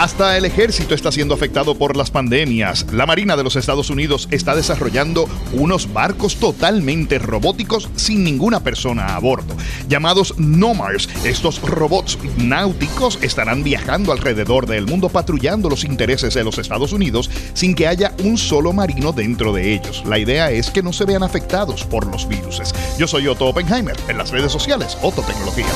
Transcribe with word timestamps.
Hasta 0.00 0.38
el 0.38 0.46
ejército 0.46 0.94
está 0.94 1.12
siendo 1.12 1.34
afectado 1.34 1.74
por 1.74 1.94
las 1.94 2.10
pandemias. 2.10 2.86
La 2.90 3.04
Marina 3.04 3.36
de 3.36 3.44
los 3.44 3.54
Estados 3.56 3.90
Unidos 3.90 4.28
está 4.30 4.56
desarrollando 4.56 5.28
unos 5.52 5.92
barcos 5.92 6.36
totalmente 6.36 7.18
robóticos 7.18 7.90
sin 7.96 8.24
ninguna 8.24 8.60
persona 8.60 9.14
a 9.14 9.18
bordo. 9.18 9.54
Llamados 9.90 10.38
NOMARS, 10.38 11.10
estos 11.22 11.60
robots 11.60 12.16
náuticos 12.38 13.18
estarán 13.20 13.62
viajando 13.62 14.12
alrededor 14.12 14.66
del 14.66 14.86
mundo 14.86 15.10
patrullando 15.10 15.68
los 15.68 15.84
intereses 15.84 16.32
de 16.32 16.44
los 16.44 16.56
Estados 16.56 16.94
Unidos 16.94 17.28
sin 17.52 17.74
que 17.74 17.86
haya 17.86 18.14
un 18.24 18.38
solo 18.38 18.72
marino 18.72 19.12
dentro 19.12 19.52
de 19.52 19.74
ellos. 19.74 20.02
La 20.06 20.18
idea 20.18 20.50
es 20.50 20.70
que 20.70 20.82
no 20.82 20.94
se 20.94 21.04
vean 21.04 21.24
afectados 21.24 21.84
por 21.84 22.06
los 22.06 22.26
virus. 22.26 22.62
Yo 22.96 23.06
soy 23.06 23.26
Otto 23.26 23.48
Oppenheimer, 23.48 23.98
en 24.08 24.16
las 24.16 24.30
redes 24.30 24.50
sociales 24.50 24.96
Otto 25.02 25.20
Tecnología. 25.20 25.66